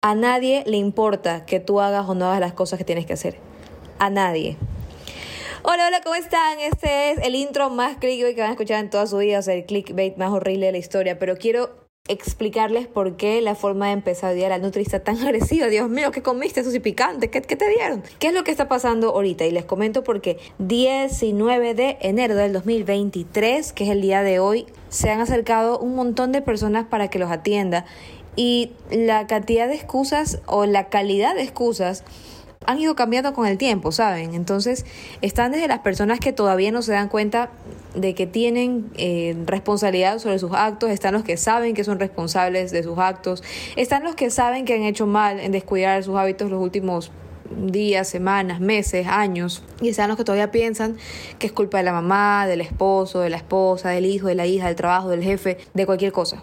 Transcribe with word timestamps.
A 0.00 0.14
nadie 0.14 0.62
le 0.64 0.76
importa 0.76 1.44
que 1.44 1.58
tú 1.58 1.80
hagas 1.80 2.08
o 2.08 2.14
no 2.14 2.26
hagas 2.26 2.38
las 2.38 2.52
cosas 2.52 2.78
que 2.78 2.84
tienes 2.84 3.04
que 3.04 3.14
hacer. 3.14 3.36
A 3.98 4.10
nadie. 4.10 4.56
Hola, 5.64 5.88
hola, 5.88 6.00
¿cómo 6.04 6.14
están? 6.14 6.60
Este 6.60 7.10
es 7.10 7.18
el 7.18 7.34
intro 7.34 7.68
más 7.68 7.96
clickbait 7.96 8.36
que 8.36 8.40
van 8.40 8.50
a 8.50 8.52
escuchar 8.52 8.78
en 8.78 8.90
toda 8.90 9.08
su 9.08 9.16
vida, 9.18 9.40
o 9.40 9.42
sea, 9.42 9.54
el 9.54 9.66
clickbait 9.66 10.16
más 10.16 10.30
horrible 10.30 10.66
de 10.66 10.72
la 10.72 10.78
historia, 10.78 11.18
pero 11.18 11.36
quiero 11.36 11.88
explicarles 12.06 12.86
por 12.86 13.16
qué 13.16 13.40
la 13.40 13.56
forma 13.56 13.88
de 13.88 13.92
empezar 13.94 14.30
el 14.30 14.36
día 14.36 14.46
de 14.46 14.50
la 14.50 14.58
Nutri 14.60 14.82
está 14.82 15.00
tan 15.00 15.16
agresiva. 15.26 15.66
Dios 15.66 15.90
mío, 15.90 16.12
¿qué 16.12 16.22
comiste? 16.22 16.60
Eso 16.60 16.70
sí 16.70 16.78
picante. 16.78 17.28
¿Qué, 17.28 17.42
¿Qué, 17.42 17.56
te 17.56 17.68
dieron? 17.68 18.04
¿Qué 18.20 18.28
es 18.28 18.32
lo 18.32 18.44
que 18.44 18.52
está 18.52 18.68
pasando 18.68 19.08
ahorita? 19.08 19.46
Y 19.46 19.50
les 19.50 19.64
comento 19.64 20.04
porque 20.04 20.38
19 20.60 21.74
de 21.74 21.98
enero 22.02 22.36
del 22.36 22.52
2023, 22.52 23.72
que 23.72 23.82
es 23.82 23.90
el 23.90 24.00
día 24.00 24.22
de 24.22 24.38
hoy, 24.38 24.66
se 24.90 25.10
han 25.10 25.20
acercado 25.20 25.80
un 25.80 25.96
montón 25.96 26.30
de 26.30 26.40
personas 26.40 26.86
para 26.86 27.08
que 27.08 27.18
los 27.18 27.32
atienda 27.32 27.84
y 28.36 28.72
la 28.90 29.26
cantidad 29.26 29.68
de 29.68 29.74
excusas 29.74 30.40
o 30.46 30.66
la 30.66 30.88
calidad 30.88 31.34
de 31.34 31.42
excusas 31.42 32.04
han 32.66 32.78
ido 32.78 32.94
cambiando 32.96 33.32
con 33.32 33.46
el 33.46 33.56
tiempo, 33.56 33.92
¿saben? 33.92 34.34
Entonces, 34.34 34.84
están 35.22 35.52
desde 35.52 35.68
las 35.68 35.78
personas 35.78 36.20
que 36.20 36.32
todavía 36.32 36.70
no 36.70 36.82
se 36.82 36.92
dan 36.92 37.08
cuenta 37.08 37.50
de 37.94 38.14
que 38.14 38.26
tienen 38.26 38.90
eh, 38.96 39.36
responsabilidad 39.46 40.18
sobre 40.18 40.38
sus 40.38 40.52
actos, 40.52 40.90
están 40.90 41.14
los 41.14 41.24
que 41.24 41.36
saben 41.36 41.74
que 41.74 41.84
son 41.84 41.98
responsables 41.98 42.70
de 42.70 42.82
sus 42.82 42.98
actos, 42.98 43.42
están 43.76 44.04
los 44.04 44.14
que 44.16 44.30
saben 44.30 44.64
que 44.64 44.74
han 44.74 44.82
hecho 44.82 45.06
mal 45.06 45.40
en 45.40 45.52
descuidar 45.52 46.02
sus 46.04 46.16
hábitos 46.16 46.50
los 46.50 46.60
últimos 46.60 47.10
días, 47.56 48.08
semanas, 48.08 48.60
meses, 48.60 49.06
años, 49.06 49.62
y 49.80 49.88
están 49.88 50.08
los 50.08 50.16
que 50.16 50.24
todavía 50.24 50.50
piensan 50.50 50.96
que 51.38 51.46
es 51.46 51.52
culpa 51.52 51.78
de 51.78 51.84
la 51.84 51.92
mamá, 51.92 52.46
del 52.46 52.60
esposo, 52.60 53.20
de 53.20 53.30
la 53.30 53.38
esposa, 53.38 53.88
del 53.90 54.04
hijo, 54.04 54.26
de 54.26 54.34
la 54.34 54.46
hija, 54.46 54.66
del 54.66 54.76
trabajo, 54.76 55.08
del 55.08 55.22
jefe, 55.22 55.58
de 55.72 55.86
cualquier 55.86 56.12
cosa. 56.12 56.42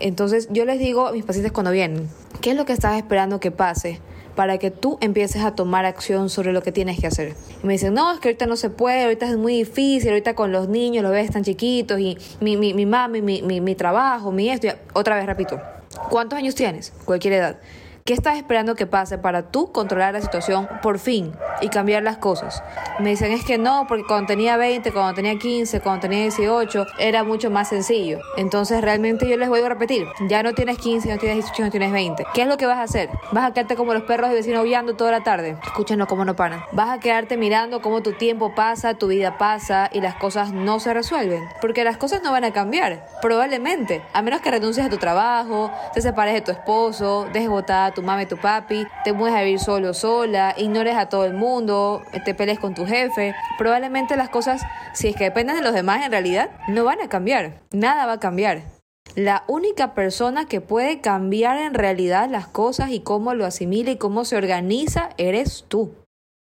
Entonces 0.00 0.48
yo 0.50 0.64
les 0.64 0.78
digo 0.78 1.06
a 1.06 1.12
mis 1.12 1.24
pacientes 1.24 1.52
cuando 1.52 1.70
vienen, 1.70 2.08
¿qué 2.40 2.50
es 2.50 2.56
lo 2.56 2.64
que 2.64 2.72
estás 2.72 2.96
esperando 2.96 3.38
que 3.40 3.50
pase? 3.50 4.00
para 4.34 4.56
que 4.56 4.70
tú 4.70 4.96
empieces 5.02 5.42
a 5.42 5.54
tomar 5.54 5.84
acción 5.84 6.30
sobre 6.30 6.52
lo 6.52 6.62
que 6.62 6.72
tienes 6.72 6.98
que 6.98 7.06
hacer. 7.06 7.34
Y 7.62 7.66
me 7.66 7.74
dicen, 7.74 7.92
no, 7.92 8.12
es 8.12 8.20
que 8.20 8.28
ahorita 8.28 8.46
no 8.46 8.56
se 8.56 8.70
puede, 8.70 9.02
ahorita 9.02 9.28
es 9.28 9.36
muy 9.36 9.54
difícil, 9.54 10.08
ahorita 10.08 10.34
con 10.34 10.50
los 10.52 10.68
niños, 10.68 11.02
los 11.02 11.12
ves 11.12 11.30
tan 11.30 11.44
chiquitos 11.44 12.00
y 12.00 12.16
mi, 12.40 12.56
mi, 12.56 12.72
mi 12.72 12.86
mami, 12.86 13.20
mi, 13.20 13.42
mi, 13.42 13.60
mi 13.60 13.74
trabajo, 13.74 14.32
mi 14.32 14.48
esto. 14.48 14.68
Otra 14.94 15.16
vez 15.16 15.26
repito, 15.26 15.60
¿cuántos 16.08 16.38
años 16.38 16.54
tienes? 16.54 16.92
Cualquier 17.04 17.34
edad. 17.34 17.58
¿Qué 18.04 18.14
estás 18.14 18.36
esperando 18.38 18.74
que 18.74 18.86
pase 18.86 19.18
para 19.18 19.50
tú 19.50 19.72
controlar 19.72 20.14
la 20.14 20.20
situación 20.20 20.68
por 20.82 20.98
fin 20.98 21.32
y 21.60 21.68
cambiar 21.68 22.02
las 22.02 22.16
cosas? 22.16 22.62
Me 22.98 23.10
dicen 23.10 23.30
es 23.30 23.44
que 23.44 23.58
no, 23.58 23.84
porque 23.86 24.04
cuando 24.04 24.26
tenía 24.26 24.56
20, 24.56 24.90
cuando 24.90 25.14
tenía 25.14 25.38
15, 25.38 25.80
cuando 25.80 26.00
tenía 26.00 26.20
18, 26.22 26.86
era 26.98 27.24
mucho 27.24 27.50
más 27.50 27.68
sencillo. 27.68 28.20
Entonces 28.36 28.80
realmente 28.80 29.28
yo 29.28 29.36
les 29.36 29.48
voy 29.48 29.60
a 29.60 29.68
repetir, 29.68 30.06
ya 30.28 30.42
no 30.42 30.54
tienes 30.54 30.78
15, 30.78 31.12
no 31.12 31.18
tienes 31.18 31.44
18, 31.44 31.62
no 31.62 31.70
tienes 31.70 31.92
20. 31.92 32.24
¿Qué 32.32 32.42
es 32.42 32.48
lo 32.48 32.56
que 32.56 32.66
vas 32.66 32.78
a 32.78 32.82
hacer? 32.84 33.10
¿Vas 33.32 33.48
a 33.48 33.52
quedarte 33.52 33.76
como 33.76 33.92
los 33.92 34.04
perros 34.04 34.30
de 34.30 34.36
vecino 34.36 34.60
aullando 34.60 34.96
toda 34.96 35.10
la 35.10 35.22
tarde? 35.22 35.56
Escúchenlo 35.62 36.06
cómo 36.06 36.24
no 36.24 36.34
paran. 36.34 36.64
¿Vas 36.72 36.90
a 36.90 37.00
quedarte 37.00 37.36
mirando 37.36 37.82
cómo 37.82 38.02
tu 38.02 38.12
tiempo 38.12 38.54
pasa, 38.54 38.94
tu 38.94 39.08
vida 39.08 39.36
pasa 39.36 39.90
y 39.92 40.00
las 40.00 40.14
cosas 40.14 40.52
no 40.52 40.80
se 40.80 40.94
resuelven? 40.94 41.48
Porque 41.60 41.84
las 41.84 41.98
cosas 41.98 42.22
no 42.22 42.32
van 42.32 42.44
a 42.44 42.52
cambiar, 42.52 43.06
probablemente. 43.20 44.02
A 44.14 44.22
menos 44.22 44.40
que 44.40 44.50
renuncies 44.50 44.86
a 44.86 44.90
tu 44.90 44.96
trabajo, 44.96 45.70
te 45.92 46.00
separes 46.00 46.34
de 46.34 46.40
tu 46.40 46.50
esposo, 46.50 47.28
dejes 47.32 47.50
tu 47.92 48.02
mami, 48.02 48.26
tu 48.26 48.36
papi, 48.36 48.86
te 49.04 49.12
mueves 49.12 49.38
a 49.38 49.42
vivir 49.42 49.60
solo, 49.60 49.94
sola, 49.94 50.54
ignores 50.56 50.96
a 50.96 51.08
todo 51.08 51.24
el 51.24 51.34
mundo, 51.34 52.02
te 52.24 52.34
pelees 52.34 52.58
con 52.58 52.74
tu 52.74 52.86
jefe. 52.86 53.34
Probablemente 53.58 54.16
las 54.16 54.28
cosas, 54.28 54.62
si 54.92 55.08
es 55.08 55.16
que 55.16 55.24
dependen 55.24 55.56
de 55.56 55.62
los 55.62 55.74
demás 55.74 56.04
en 56.04 56.10
realidad, 56.10 56.50
no 56.68 56.84
van 56.84 57.00
a 57.00 57.08
cambiar. 57.08 57.60
Nada 57.72 58.06
va 58.06 58.14
a 58.14 58.20
cambiar. 58.20 58.62
La 59.16 59.44
única 59.48 59.94
persona 59.94 60.46
que 60.46 60.60
puede 60.60 61.00
cambiar 61.00 61.58
en 61.58 61.74
realidad 61.74 62.28
las 62.30 62.46
cosas 62.46 62.90
y 62.90 63.00
cómo 63.00 63.34
lo 63.34 63.44
asimila 63.44 63.90
y 63.90 63.96
cómo 63.96 64.24
se 64.24 64.36
organiza 64.36 65.10
eres 65.16 65.64
tú. 65.66 65.94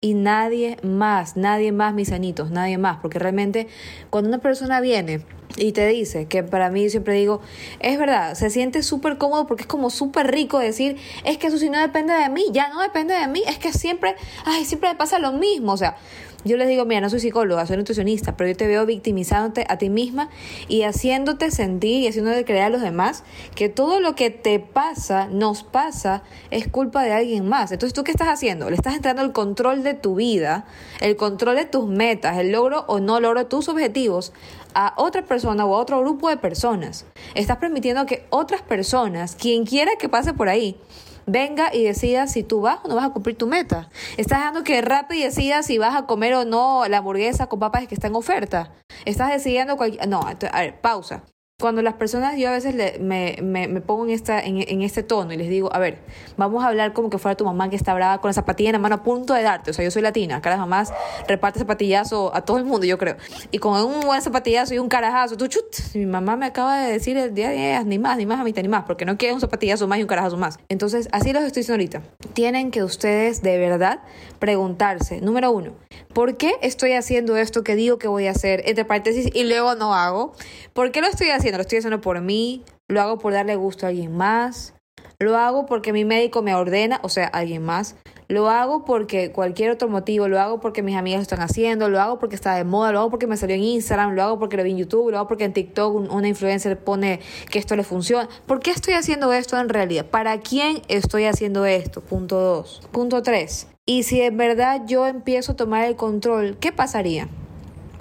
Y 0.01 0.15
nadie 0.15 0.77
más, 0.83 1.37
nadie 1.37 1.73
más, 1.73 1.93
mis 1.95 2.13
anitos, 2.13 2.51
nadie 2.51 2.79
más. 2.79 2.99
Porque 3.01 3.19
realmente 3.19 3.69
cuando 4.11 4.29
una 4.29 4.39
persona 4.39 4.81
viene 4.81 5.25
y 5.59 5.73
te 5.73 5.87
dice, 5.89 6.27
que 6.27 6.43
para 6.43 6.71
mí 6.71 6.89
siempre 6.91 7.15
digo, 7.15 7.41
es 7.81 7.99
verdad, 7.99 8.35
se 8.35 8.51
siente 8.51 8.83
súper 8.83 9.19
cómodo 9.19 9.47
porque 9.47 9.63
es 9.63 9.69
como 9.69 9.91
súper 9.91 10.31
rico 10.31 10.59
decir, 10.59 10.97
es 11.25 11.39
que 11.39 11.49
eso 11.49 11.59
si 11.59 11.71
no 11.71 11.81
depende 11.81 12.15
de 12.15 12.29
mí, 12.29 12.47
ya 12.53 12.69
no 12.69 12.81
depende 12.81 13.15
de 13.15 13.27
mí, 13.29 13.43
es 13.47 13.59
que 13.59 13.73
siempre, 13.73 14.15
ay, 14.45 14.65
siempre 14.65 14.91
me 14.91 14.95
pasa 14.97 15.19
lo 15.19 15.33
mismo, 15.33 15.73
o 15.73 15.77
sea, 15.77 15.97
yo 16.45 16.57
les 16.57 16.69
digo, 16.69 16.85
mira, 16.85 17.01
no 17.01 17.11
soy 17.11 17.19
psicóloga, 17.19 17.67
soy 17.67 17.79
nutricionista, 17.79 18.37
pero 18.37 18.51
yo 18.51 18.57
te 18.57 18.69
veo 18.69 18.87
victimizándote 18.87 19.67
a 19.69 19.77
ti 19.77 19.91
misma 19.91 20.29
y 20.69 20.83
haciéndote 20.83 21.51
sentir 21.51 22.03
y 22.03 22.07
haciéndote 22.07 22.45
creer 22.45 22.63
a 22.63 22.71
los 22.71 22.81
demás 22.81 23.25
que 23.57 23.69
todo 23.69 23.99
lo 23.99 24.15
que 24.15 24.31
te 24.31 24.61
pasa, 24.61 25.27
nos 25.27 25.65
pasa, 25.65 26.23
es 26.53 26.69
culpa 26.69 27.03
de 27.03 27.13
alguien 27.13 27.49
más. 27.49 27.73
Entonces, 27.73 27.93
¿tú 27.93 28.05
qué 28.05 28.13
estás 28.13 28.29
haciendo? 28.29 28.71
Le 28.71 28.77
estás 28.77 28.95
entrando 28.95 29.23
el 29.23 29.33
control 29.33 29.83
de 29.83 29.95
tu 29.95 30.15
vida, 30.15 30.65
el 31.01 31.17
control 31.17 31.57
de 31.57 31.65
tus 31.65 31.89
metas, 31.89 32.39
el 32.39 32.53
logro 32.53 32.85
o 32.87 33.01
no 33.01 33.19
logro 33.19 33.41
de 33.41 33.47
tus 33.47 33.69
objetivos 33.69 34.33
a 34.75 34.95
otra 34.97 35.23
persona 35.23 35.48
o 35.49 35.75
a 35.75 35.79
otro 35.79 36.01
grupo 36.01 36.29
de 36.29 36.37
personas. 36.37 37.07
Estás 37.35 37.57
permitiendo 37.59 38.07
que 38.07 38.27
otras 38.31 38.63
personas, 38.63 39.35
quien 39.35 39.65
quiera 39.65 39.93
que 39.99 40.09
pase 40.09 40.35
por 40.35 40.49
ahí, 40.49 40.81
venga 41.27 41.75
y 41.75 41.85
decida 41.85 42.27
si 42.27 42.43
tú 42.43 42.61
vas 42.61 42.81
o 42.83 42.89
no 42.89 42.97
vas 42.97 43.07
a 43.07 43.11
cumplir 43.11 43.37
tu 43.37 43.47
meta. 43.47 43.89
Estás 44.17 44.41
dejando 44.41 44.65
que 44.65 44.81
rápido 44.81 45.25
decida 45.25 45.63
si 45.63 45.79
vas 45.79 45.95
a 45.95 46.07
comer 46.07 46.35
o 46.35 46.45
no 46.45 46.87
la 46.89 46.99
hamburguesa 46.99 47.47
con 47.47 47.61
papas 47.61 47.87
que 47.87 47.95
está 47.95 48.09
en 48.09 48.17
oferta. 48.17 48.73
Estás 49.05 49.31
decidiendo 49.31 49.77
cualquier... 49.77 50.09
No, 50.09 50.21
a 50.21 50.61
ver, 50.61 50.81
pausa. 50.81 51.25
Cuando 51.61 51.83
las 51.83 51.95
personas, 51.95 52.37
yo 52.39 52.51
a 52.51 52.53
veces 52.53 53.01
me, 53.01 53.37
me, 53.43 53.67
me, 53.67 53.81
pongo 53.81 54.05
en, 54.05 54.11
esta, 54.11 54.39
en, 54.39 54.63
en, 54.69 54.83
este 54.83 55.03
tono 55.03 55.33
y 55.33 55.37
les 55.37 55.49
digo, 55.49 55.75
a 55.75 55.81
ver, 55.81 55.99
vamos 56.37 56.63
a 56.63 56.69
hablar 56.69 56.93
como 56.93 57.11
que 57.11 57.19
fuera 57.19 57.37
tu 57.37 57.45
mamá 57.45 57.69
que 57.69 57.75
está 57.75 57.93
brava 57.95 58.21
con 58.21 58.29
la 58.29 58.33
zapatilla 58.33 58.69
en 58.69 58.75
la 58.75 58.79
mano 58.79 58.95
a 58.95 59.03
punto 59.03 59.35
de 59.35 59.43
darte. 59.43 59.73
O 59.73 59.75
sea, 59.75 59.85
yo 59.85 59.91
soy 59.91 60.03
latina, 60.03 60.37
acá 60.37 60.51
las 60.51 60.61
mamás 60.61 60.93
reparte 61.27 61.59
zapatillazo 61.59 62.33
a 62.33 62.43
todo 62.43 62.59
el 62.59 62.65
mundo, 62.65 62.87
yo 62.87 62.97
creo. 62.97 63.17
Y 63.51 63.59
con 63.59 63.75
un 63.83 64.03
buen 64.03 64.23
zapatillazo 64.23 64.73
y 64.73 64.79
un 64.79 64.89
carajazo, 64.89 65.37
tú 65.37 65.49
chut, 65.49 65.65
mi 65.95 66.07
mamá 66.07 66.37
me 66.37 66.47
acaba 66.47 66.79
de 66.79 66.93
decir 66.93 67.17
el 67.17 67.35
día 67.35 67.49
de 67.49 67.85
ni 67.85 67.99
más, 67.99 68.19
ni 68.19 68.25
más, 68.25 68.39
a 68.39 68.45
mí 68.45 68.53
ni 68.55 68.69
más, 68.69 68.85
porque 68.85 69.05
no 69.05 69.19
quiere 69.19 69.35
un 69.35 69.41
zapatillazo 69.41 69.89
más 69.89 69.99
y 69.99 70.03
un 70.03 70.09
carajazo 70.09 70.37
más. 70.37 70.61
Entonces, 70.69 71.09
así 71.11 71.33
los 71.33 71.43
estoy 71.43 71.63
diciendo 71.63 71.83
ahorita. 71.83 72.03
Tienen 72.35 72.71
que 72.71 72.85
ustedes 72.85 73.43
de 73.43 73.59
verdad 73.59 73.99
preguntarse, 74.39 75.21
número 75.21 75.51
uno, 75.51 75.73
¿por 76.15 76.37
qué 76.37 76.55
estoy 76.63 76.93
haciendo 76.93 77.37
esto 77.37 77.65
que 77.65 77.75
digo 77.75 77.99
que 77.99 78.07
voy 78.07 78.29
a 78.29 78.31
hacer, 78.31 78.63
entre 78.67 78.85
paréntesis, 78.85 79.29
y 79.35 79.43
luego 79.43 79.75
no 79.75 79.93
hago? 79.93 80.35
¿Por 80.73 80.93
qué 80.93 81.01
lo 81.01 81.09
estoy 81.09 81.31
haciendo? 81.31 81.48
Lo 81.57 81.63
estoy 81.63 81.79
haciendo 81.79 82.01
por 82.01 82.21
mí, 82.21 82.65
lo 82.89 83.01
hago 83.01 83.19
por 83.19 83.33
darle 83.33 83.57
gusto 83.57 83.87
a 83.87 83.89
alguien 83.89 84.17
más, 84.17 84.75
lo 85.19 85.37
hago 85.37 85.67
porque 85.67 85.93
mi 85.93 86.05
médico 86.05 86.43
me 86.43 86.55
ordena, 86.55 87.01
o 87.03 87.09
sea, 87.09 87.27
alguien 87.27 87.65
más, 87.65 87.97
lo 88.29 88.51
hago 88.51 88.85
porque 88.85 89.33
cualquier 89.33 89.71
otro 89.71 89.89
motivo, 89.89 90.29
lo 90.29 90.39
hago 90.39 90.61
porque 90.61 90.83
mis 90.83 90.97
amigas 90.97 91.19
lo 91.19 91.23
están 91.23 91.41
haciendo, 91.41 91.89
lo 91.89 92.01
hago 92.01 92.19
porque 92.19 92.37
está 92.37 92.55
de 92.55 92.65
moda, 92.65 92.93
lo 92.93 93.01
hago 93.01 93.11
porque 93.11 93.27
me 93.27 93.37
salió 93.37 93.57
en 93.57 93.63
Instagram, 93.63 94.15
lo 94.15 94.23
hago 94.23 94.39
porque 94.39 94.57
lo 94.57 94.63
vi 94.63 94.73
en 94.73 94.77
YouTube, 94.77 95.11
lo 95.11 95.19
hago 95.19 95.27
porque 95.27 95.45
en 95.45 95.53
TikTok 95.53 96.13
una 96.13 96.29
influencer 96.29 96.79
pone 96.79 97.21
que 97.51 97.59
esto 97.59 97.75
le 97.75 97.85
funciona. 97.85 98.29
¿Por 98.47 98.61
qué 98.61 98.71
estoy 98.71 98.95
haciendo 98.95 99.33
esto 99.33 99.59
en 99.59 99.69
realidad? 99.69 100.07
¿Para 100.07 100.39
quién 100.41 100.83
estoy 100.89 101.25
haciendo 101.25 101.65
esto? 101.65 102.01
Punto 102.01 102.39
2. 102.39 102.83
Punto 102.93 103.23
3. 103.23 103.67
Y 103.87 104.03
si 104.03 104.21
en 104.21 104.37
verdad 104.37 104.83
yo 104.87 105.07
empiezo 105.07 105.53
a 105.53 105.57
tomar 105.57 105.85
el 105.85 105.97
control, 105.97 106.59
¿qué 106.61 106.71
pasaría? 106.71 107.29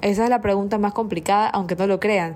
Esa 0.02 0.26
es 0.26 0.30
la 0.30 0.42
pregunta 0.42 0.78
más 0.78 0.94
complicada, 0.94 1.48
aunque 1.48 1.76
no 1.76 1.88
lo 1.88 2.00
crean. 2.00 2.36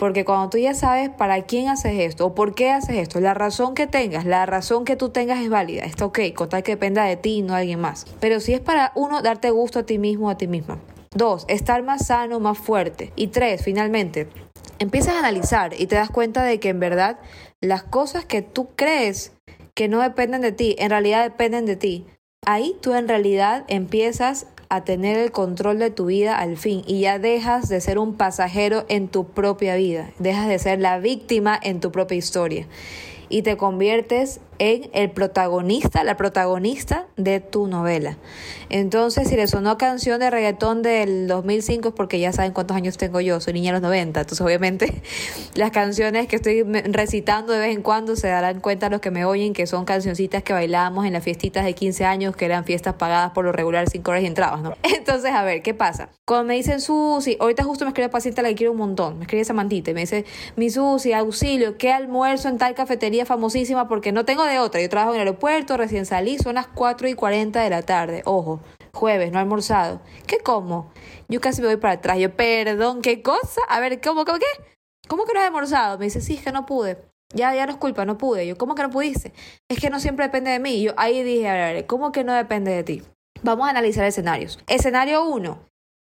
Porque 0.00 0.24
cuando 0.24 0.48
tú 0.48 0.56
ya 0.56 0.72
sabes 0.72 1.10
para 1.10 1.42
quién 1.42 1.68
haces 1.68 2.00
esto 2.00 2.24
o 2.24 2.34
por 2.34 2.54
qué 2.54 2.70
haces 2.70 2.96
esto, 2.96 3.20
la 3.20 3.34
razón 3.34 3.74
que 3.74 3.86
tengas, 3.86 4.24
la 4.24 4.46
razón 4.46 4.86
que 4.86 4.96
tú 4.96 5.10
tengas 5.10 5.40
es 5.40 5.50
válida, 5.50 5.84
está 5.84 6.06
ok, 6.06 6.20
con 6.34 6.48
que 6.48 6.62
dependa 6.62 7.04
de 7.04 7.18
ti 7.18 7.36
y 7.36 7.42
no 7.42 7.52
de 7.52 7.60
alguien 7.60 7.80
más. 7.82 8.06
Pero 8.18 8.40
si 8.40 8.54
es 8.54 8.60
para 8.60 8.92
uno, 8.94 9.20
darte 9.20 9.50
gusto 9.50 9.80
a 9.80 9.82
ti 9.82 9.98
mismo 9.98 10.30
a 10.30 10.38
ti 10.38 10.46
misma. 10.48 10.78
Dos, 11.14 11.44
estar 11.48 11.82
más 11.82 12.06
sano, 12.06 12.40
más 12.40 12.56
fuerte. 12.56 13.12
Y 13.14 13.26
tres, 13.26 13.62
finalmente, 13.62 14.26
empiezas 14.78 15.16
a 15.16 15.18
analizar 15.18 15.78
y 15.78 15.86
te 15.86 15.96
das 15.96 16.08
cuenta 16.08 16.44
de 16.44 16.58
que 16.60 16.70
en 16.70 16.80
verdad 16.80 17.18
las 17.60 17.82
cosas 17.82 18.24
que 18.24 18.40
tú 18.40 18.70
crees 18.76 19.34
que 19.74 19.88
no 19.88 20.00
dependen 20.00 20.40
de 20.40 20.52
ti, 20.52 20.76
en 20.78 20.88
realidad 20.88 21.24
dependen 21.24 21.66
de 21.66 21.76
ti. 21.76 22.06
Ahí 22.46 22.74
tú 22.80 22.94
en 22.94 23.06
realidad 23.06 23.66
empiezas 23.68 24.46
a 24.70 24.84
tener 24.84 25.18
el 25.18 25.32
control 25.32 25.78
de 25.78 25.90
tu 25.90 26.06
vida 26.06 26.38
al 26.38 26.56
fin 26.56 26.82
y 26.86 27.00
ya 27.00 27.18
dejas 27.18 27.68
de 27.68 27.80
ser 27.80 27.98
un 27.98 28.14
pasajero 28.14 28.86
en 28.88 29.08
tu 29.08 29.26
propia 29.26 29.74
vida, 29.74 30.10
dejas 30.18 30.48
de 30.48 30.58
ser 30.58 30.80
la 30.80 30.98
víctima 30.98 31.58
en 31.62 31.80
tu 31.80 31.92
propia 31.92 32.16
historia 32.16 32.66
y 33.30 33.42
te 33.42 33.56
conviertes 33.56 34.40
en 34.60 34.90
el 34.92 35.10
protagonista, 35.10 36.04
la 36.04 36.18
protagonista 36.18 37.06
de 37.16 37.40
tu 37.40 37.66
novela. 37.66 38.18
Entonces, 38.68 39.28
si 39.28 39.36
le 39.36 39.46
sonó 39.46 39.78
canción 39.78 40.20
de 40.20 40.28
reggaetón 40.28 40.82
del 40.82 41.26
2005 41.28 41.88
es 41.88 41.94
porque 41.94 42.20
ya 42.20 42.30
saben 42.32 42.52
cuántos 42.52 42.76
años 42.76 42.98
tengo 42.98 43.22
yo, 43.22 43.40
soy 43.40 43.54
niña 43.54 43.70
de 43.70 43.80
los 43.80 43.82
90, 43.82 44.20
entonces 44.20 44.44
obviamente 44.44 45.02
las 45.54 45.70
canciones 45.70 46.28
que 46.28 46.36
estoy 46.36 46.62
recitando 46.62 47.54
de 47.54 47.58
vez 47.60 47.74
en 47.74 47.80
cuando 47.80 48.16
se 48.16 48.28
darán 48.28 48.60
cuenta 48.60 48.90
los 48.90 49.00
que 49.00 49.10
me 49.10 49.24
oyen 49.24 49.54
que 49.54 49.66
son 49.66 49.86
cancioncitas 49.86 50.42
que 50.42 50.52
bailábamos 50.52 51.06
en 51.06 51.14
las 51.14 51.24
fiestitas 51.24 51.64
de 51.64 51.72
15 51.72 52.04
años, 52.04 52.36
que 52.36 52.44
eran 52.44 52.64
fiestas 52.64 52.94
pagadas 52.96 53.30
por 53.30 53.46
lo 53.46 53.52
regular 53.52 53.88
5 53.88 54.10
horas 54.10 54.22
y 54.24 54.26
entradas, 54.26 54.60
¿no? 54.60 54.74
Entonces, 54.82 55.32
a 55.32 55.42
ver, 55.42 55.62
¿qué 55.62 55.72
pasa? 55.72 56.10
Cuando 56.26 56.44
me 56.44 56.54
dicen 56.56 56.82
Susi, 56.82 57.38
ahorita 57.40 57.64
justo 57.64 57.86
me 57.86 57.88
escribe 57.88 58.10
paciente 58.10 58.42
la 58.42 58.50
que 58.50 58.56
quiero 58.56 58.72
un 58.72 58.78
montón, 58.78 59.16
me 59.18 59.24
escribe 59.24 59.40
esa 59.40 59.54
mantita 59.54 59.90
y 59.90 59.94
me 59.94 60.00
dice, 60.00 60.26
mi 60.56 60.68
Susi, 60.68 61.14
auxilio, 61.14 61.78
¿qué 61.78 61.92
almuerzo 61.92 62.48
en 62.48 62.58
tal 62.58 62.74
cafetería 62.74 63.19
famosísima 63.26 63.88
porque 63.88 64.12
no 64.12 64.24
tengo 64.24 64.44
de 64.44 64.58
otra. 64.58 64.80
Yo 64.80 64.88
trabajo 64.88 65.14
en 65.14 65.20
el 65.20 65.26
aeropuerto, 65.26 65.76
recién 65.76 66.06
salí, 66.06 66.38
son 66.38 66.54
las 66.54 66.66
4 66.66 67.08
y 67.08 67.14
40 67.14 67.62
de 67.62 67.70
la 67.70 67.82
tarde. 67.82 68.22
Ojo, 68.24 68.60
jueves, 68.92 69.32
no 69.32 69.38
he 69.38 69.42
almorzado. 69.42 70.00
¿Qué 70.26 70.38
como? 70.38 70.92
Yo 71.28 71.40
casi 71.40 71.60
me 71.62 71.68
voy 71.68 71.76
para 71.76 71.94
atrás. 71.94 72.18
Yo, 72.18 72.34
perdón, 72.34 73.02
¿qué 73.02 73.22
cosa? 73.22 73.60
A 73.68 73.80
ver, 73.80 74.00
¿cómo, 74.00 74.24
cómo 74.24 74.38
qué? 74.38 74.46
¿Cómo 75.08 75.24
que 75.24 75.32
no 75.32 75.40
has 75.40 75.46
almorzado? 75.46 75.98
Me 75.98 76.06
dice, 76.06 76.20
sí, 76.20 76.34
es 76.34 76.42
que 76.42 76.52
no 76.52 76.66
pude. 76.66 76.98
Ya, 77.34 77.54
ya 77.54 77.66
no 77.66 77.72
es 77.72 77.78
culpa, 77.78 78.04
no 78.04 78.18
pude. 78.18 78.46
Yo, 78.46 78.56
¿cómo 78.56 78.74
que 78.74 78.82
no 78.82 78.90
pudiste? 78.90 79.32
Es 79.68 79.78
que 79.78 79.90
no 79.90 80.00
siempre 80.00 80.26
depende 80.26 80.50
de 80.50 80.58
mí. 80.58 80.82
Yo 80.82 80.92
ahí 80.96 81.22
dije, 81.22 81.48
a 81.48 81.52
ver, 81.52 81.62
a 81.62 81.72
ver, 81.72 81.86
¿cómo 81.86 82.12
que 82.12 82.24
no 82.24 82.32
depende 82.32 82.72
de 82.72 82.82
ti? 82.82 83.02
Vamos 83.42 83.66
a 83.66 83.70
analizar 83.70 84.04
escenarios. 84.04 84.58
Escenario 84.66 85.24
1. 85.24 85.58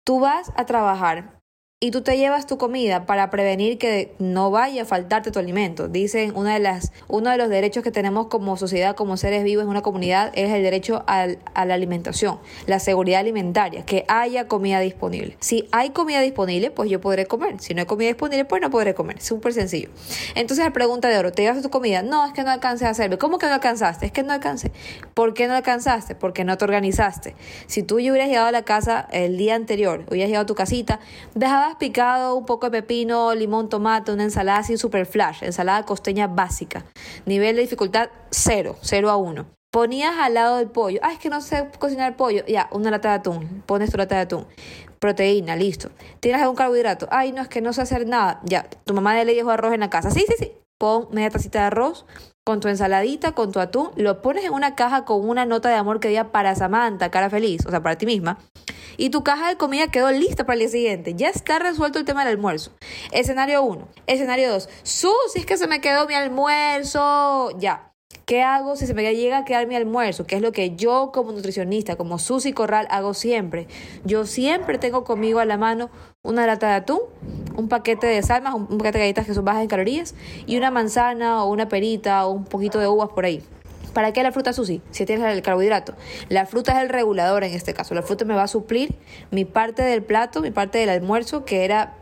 Tú 0.04 0.20
vas 0.20 0.52
a 0.56 0.66
trabajar 0.66 1.35
y 1.78 1.90
tú 1.90 2.00
te 2.00 2.16
llevas 2.16 2.46
tu 2.46 2.56
comida 2.56 3.04
para 3.04 3.28
prevenir 3.28 3.76
que 3.76 4.14
no 4.18 4.50
vaya 4.50 4.80
a 4.80 4.84
faltarte 4.86 5.30
tu 5.30 5.38
alimento. 5.38 5.88
Dicen 5.88 6.32
una 6.34 6.54
de 6.54 6.58
las, 6.58 6.90
uno 7.06 7.28
de 7.28 7.36
los 7.36 7.50
derechos 7.50 7.84
que 7.84 7.90
tenemos 7.90 8.28
como 8.28 8.56
sociedad, 8.56 8.96
como 8.96 9.18
seres 9.18 9.44
vivos 9.44 9.64
en 9.64 9.68
una 9.68 9.82
comunidad, 9.82 10.32
es 10.34 10.50
el 10.54 10.62
derecho 10.62 11.04
al, 11.06 11.38
a 11.52 11.66
la 11.66 11.74
alimentación, 11.74 12.38
la 12.66 12.78
seguridad 12.78 13.20
alimentaria, 13.20 13.84
que 13.84 14.06
haya 14.08 14.48
comida 14.48 14.80
disponible. 14.80 15.36
Si 15.40 15.68
hay 15.70 15.90
comida 15.90 16.22
disponible, 16.22 16.70
pues 16.70 16.88
yo 16.88 16.98
podré 16.98 17.26
comer. 17.26 17.60
Si 17.60 17.74
no 17.74 17.80
hay 17.80 17.86
comida 17.86 18.08
disponible, 18.08 18.46
pues 18.46 18.62
no 18.62 18.70
podré 18.70 18.94
comer. 18.94 19.20
Súper 19.20 19.52
sencillo. 19.52 19.90
Entonces 20.34 20.64
la 20.64 20.72
pregunta 20.72 21.10
de 21.10 21.18
oro, 21.18 21.30
¿te 21.30 21.42
llevas 21.42 21.60
tu 21.60 21.68
comida? 21.68 22.00
No, 22.00 22.24
es 22.24 22.32
que 22.32 22.42
no 22.42 22.52
alcancé 22.52 22.86
a 22.86 22.88
hacerlo. 22.88 23.18
¿Cómo 23.18 23.36
que 23.36 23.48
no 23.48 23.52
alcanzaste? 23.52 24.06
Es 24.06 24.12
que 24.12 24.22
no 24.22 24.32
alcancé. 24.32 24.72
¿Por 25.12 25.34
qué 25.34 25.46
no 25.46 25.52
alcanzaste? 25.52 26.14
Porque 26.14 26.42
no 26.42 26.56
te 26.56 26.64
organizaste. 26.64 27.36
Si 27.66 27.82
tú 27.82 28.00
ya 28.00 28.12
hubieras 28.12 28.30
llegado 28.30 28.46
a 28.46 28.52
la 28.52 28.62
casa 28.62 29.06
el 29.12 29.36
día 29.36 29.54
anterior, 29.54 30.06
hubieras 30.08 30.30
llegado 30.30 30.44
a 30.44 30.46
tu 30.46 30.54
casita, 30.54 31.00
dejaba 31.34 31.65
picado, 31.74 32.36
un 32.36 32.46
poco 32.46 32.70
de 32.70 32.82
pepino, 32.82 33.34
limón, 33.34 33.68
tomate, 33.68 34.12
una 34.12 34.22
ensalada 34.22 34.60
así 34.60 34.76
super 34.76 35.04
flash, 35.04 35.42
ensalada 35.42 35.84
costeña 35.84 36.28
básica. 36.28 36.84
Nivel 37.26 37.56
de 37.56 37.62
dificultad 37.62 38.10
0, 38.30 38.76
0 38.80 39.10
a 39.10 39.16
1. 39.16 39.46
Ponías 39.72 40.14
al 40.18 40.34
lado 40.34 40.58
del 40.58 40.68
pollo, 40.68 41.00
ah, 41.02 41.12
es 41.12 41.18
que 41.18 41.28
no 41.28 41.40
sé 41.40 41.68
cocinar 41.78 42.16
pollo, 42.16 42.46
ya, 42.46 42.68
una 42.70 42.90
lata 42.90 43.10
de 43.10 43.14
atún, 43.16 43.62
pones 43.66 43.90
tu 43.90 43.98
lata 43.98 44.14
de 44.14 44.20
atún. 44.22 44.46
Proteína, 45.00 45.56
listo. 45.56 45.90
¿Tienes 46.20 46.40
algún 46.40 46.56
carbohidrato? 46.56 47.08
Ay, 47.10 47.32
no, 47.32 47.42
es 47.42 47.48
que 47.48 47.60
no 47.60 47.72
sé 47.72 47.82
hacer 47.82 48.06
nada. 48.06 48.40
Ya, 48.44 48.66
tu 48.84 48.94
mamá 48.94 49.22
le 49.22 49.34
dejó 49.34 49.50
arroz 49.50 49.74
en 49.74 49.80
la 49.80 49.90
casa. 49.90 50.10
Sí, 50.10 50.24
sí, 50.26 50.34
sí. 50.38 50.52
Pon 50.78 51.08
media 51.10 51.30
tacita 51.30 51.60
de 51.60 51.64
arroz 51.66 52.06
con 52.44 52.60
tu 52.60 52.68
ensaladita, 52.68 53.32
con 53.32 53.50
tu 53.50 53.58
atún, 53.58 53.90
lo 53.96 54.22
pones 54.22 54.44
en 54.44 54.52
una 54.52 54.76
caja 54.76 55.04
con 55.04 55.28
una 55.28 55.44
nota 55.44 55.68
de 55.68 55.74
amor 55.74 55.98
que 55.98 56.08
diga 56.08 56.30
para 56.30 56.54
Samantha, 56.54 57.10
cara 57.10 57.28
feliz, 57.28 57.66
o 57.66 57.70
sea, 57.70 57.82
para 57.82 57.98
ti 57.98 58.06
misma 58.06 58.38
y 58.96 59.10
tu 59.10 59.22
caja 59.22 59.48
de 59.48 59.56
comida 59.56 59.88
quedó 59.88 60.10
lista 60.10 60.44
para 60.44 60.54
el 60.54 60.60
día 60.60 60.68
siguiente. 60.68 61.14
Ya 61.14 61.28
está 61.28 61.58
resuelto 61.58 61.98
el 61.98 62.04
tema 62.04 62.24
del 62.24 62.34
almuerzo. 62.34 62.72
Escenario 63.12 63.62
1. 63.62 63.88
Escenario 64.06 64.50
2. 64.50 64.68
Sus, 64.82 65.12
si 65.32 65.40
es 65.40 65.46
que 65.46 65.56
se 65.56 65.66
me 65.66 65.80
quedó 65.80 66.06
mi 66.06 66.14
almuerzo. 66.14 67.50
Ya. 67.58 67.92
¿Qué 68.24 68.42
hago 68.42 68.74
si 68.74 68.86
se 68.88 68.94
me 68.94 69.02
llega 69.14 69.38
a 69.38 69.44
quedar 69.44 69.68
mi 69.68 69.76
almuerzo? 69.76 70.26
¿Qué 70.26 70.36
es 70.36 70.42
lo 70.42 70.50
que 70.50 70.74
yo 70.74 71.10
como 71.12 71.30
nutricionista, 71.30 71.94
como 71.94 72.18
Susi 72.18 72.52
Corral, 72.52 72.88
hago 72.90 73.14
siempre? 73.14 73.68
Yo 74.04 74.26
siempre 74.26 74.78
tengo 74.78 75.04
conmigo 75.04 75.38
a 75.38 75.44
la 75.44 75.56
mano 75.56 75.90
una 76.22 76.44
lata 76.44 76.68
de 76.68 76.74
atún, 76.74 77.00
un 77.56 77.68
paquete 77.68 78.08
de 78.08 78.22
salmas, 78.22 78.54
un 78.54 78.66
paquete 78.78 78.98
de 78.98 79.04
galletas 79.04 79.26
que 79.26 79.34
son 79.34 79.44
bajas 79.44 79.62
en 79.62 79.68
calorías 79.68 80.14
y 80.44 80.56
una 80.56 80.72
manzana 80.72 81.44
o 81.44 81.50
una 81.50 81.68
perita 81.68 82.26
o 82.26 82.32
un 82.32 82.44
poquito 82.44 82.80
de 82.80 82.88
uvas 82.88 83.10
por 83.10 83.26
ahí. 83.26 83.44
¿Para 83.96 84.12
qué 84.12 84.22
la 84.22 84.30
fruta, 84.30 84.52
Susi? 84.52 84.82
Si 84.90 85.06
tienes 85.06 85.24
el 85.34 85.40
carbohidrato. 85.40 85.94
La 86.28 86.44
fruta 86.44 86.72
es 86.76 86.82
el 86.82 86.90
regulador 86.90 87.44
en 87.44 87.54
este 87.54 87.72
caso. 87.72 87.94
La 87.94 88.02
fruta 88.02 88.26
me 88.26 88.34
va 88.34 88.42
a 88.42 88.46
suplir 88.46 88.94
mi 89.30 89.46
parte 89.46 89.80
del 89.80 90.02
plato, 90.02 90.42
mi 90.42 90.50
parte 90.50 90.76
del 90.76 90.90
almuerzo, 90.90 91.46
que 91.46 91.64
era 91.64 91.94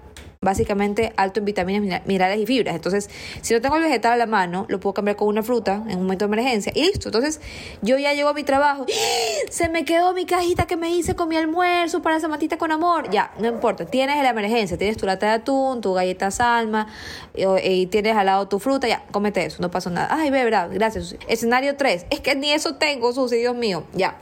básicamente 0.44 1.12
alto 1.17 1.41
en 1.41 1.46
vitaminas, 1.46 2.02
minerales 2.06 2.38
y 2.38 2.46
fibras. 2.46 2.75
Entonces, 2.75 3.11
si 3.41 3.55
no 3.55 3.61
tengo 3.61 3.76
el 3.76 3.82
vegetal 3.82 4.12
a 4.12 4.17
la 4.17 4.26
mano, 4.26 4.67
lo 4.69 4.79
puedo 4.79 4.94
cambiar 4.94 5.17
con 5.17 5.29
una 5.29 5.43
fruta 5.43 5.82
en 5.88 5.96
un 5.96 6.02
momento 6.05 6.29
de 6.29 6.35
emergencia 6.35 6.73
y 6.75 6.82
listo. 6.82 7.08
Entonces, 7.08 7.41
yo 7.82 7.99
ya 7.99 8.12
llego 8.12 8.29
a 8.29 8.35
mi 8.35 8.44
trabajo, 8.44 8.87
¡Ah! 8.88 9.50
se 9.50 9.69
me 9.69 9.85
quedó 9.85 10.12
mi 10.12 10.26
cajita 10.26 10.67
que 10.67 10.76
me 10.76 10.91
hice 10.91 11.17
con 11.17 11.29
mi 11.29 11.37
almuerzo 11.37 12.02
para 12.02 12.17
esa 12.17 12.29
matita 12.29 12.58
con 12.58 12.70
amor. 12.70 13.11
Ya, 13.11 13.32
no 13.38 13.49
importa, 13.49 13.87
tienes 13.87 14.23
la 14.23 14.31
emergencia, 14.31 14.79
tienes 14.79 14.96
tu 14.96 15.06
lata 15.06 15.26
de 15.26 15.32
atún, 15.32 15.81
tu 15.81 15.94
galleta 15.94 16.31
salma 16.31 16.87
y, 17.35 17.87
tienes 17.87 18.17
al 18.17 18.26
lado 18.26 18.49
tu 18.49 18.58
fruta, 18.58 18.87
ya, 18.87 19.05
cómete 19.11 19.44
eso, 19.44 19.61
no 19.61 19.70
pasa 19.70 19.91
nada. 19.91 20.08
Ay, 20.11 20.31
ve, 20.31 20.44
verdad, 20.44 20.69
gracias. 20.73 21.17
Escenario 21.29 21.76
3, 21.76 22.06
es 22.11 22.20
que 22.20 22.35
ni 22.35 22.52
eso 22.52 22.76
tengo, 22.76 23.12
Susi, 23.12 23.37
Dios 23.37 23.56
mío. 23.56 23.85
Ya, 23.94 24.19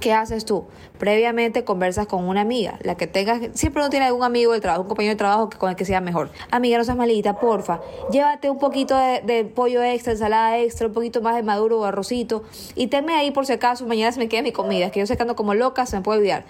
¿Qué 0.00 0.14
haces 0.14 0.46
tú? 0.46 0.64
Previamente 0.98 1.62
conversas 1.62 2.06
con 2.06 2.26
una 2.26 2.40
amiga, 2.40 2.78
la 2.82 2.94
que 2.94 3.06
tengas, 3.06 3.40
siempre 3.52 3.82
no 3.82 3.90
tiene 3.90 4.06
algún 4.06 4.24
amigo 4.24 4.52
del 4.52 4.62
trabajo, 4.62 4.82
un 4.82 4.88
compañero 4.88 5.12
de 5.12 5.18
trabajo 5.18 5.50
que, 5.50 5.58
con 5.58 5.68
el 5.68 5.76
que 5.76 5.84
sea 5.84 6.00
mejor. 6.00 6.30
Amiga, 6.50 6.78
no 6.78 6.84
seas 6.84 6.96
malita, 6.96 7.38
porfa, 7.38 7.82
llévate 8.10 8.48
un 8.48 8.58
poquito 8.58 8.96
de, 8.96 9.44
pollo 9.54 9.82
extra, 9.82 10.14
ensalada 10.14 10.58
extra, 10.58 10.86
un 10.86 10.94
poquito 10.94 11.20
más 11.20 11.36
de 11.36 11.42
maduro 11.42 11.80
o 11.80 11.84
arrocito 11.84 12.44
y 12.74 12.86
tenme 12.86 13.12
ahí 13.12 13.30
por 13.30 13.44
si 13.44 13.52
acaso 13.52 13.86
mañana 13.86 14.10
se 14.10 14.18
me 14.18 14.28
queda 14.28 14.40
mi 14.40 14.52
comida, 14.52 14.86
es 14.86 14.92
que 14.92 15.00
yo 15.00 15.06
sé 15.06 15.16
que 15.16 15.22
ando 15.22 15.36
como 15.36 15.52
loca, 15.52 15.84
se 15.84 15.96
me 15.96 16.02
puede 16.02 16.20
olvidar. 16.20 16.44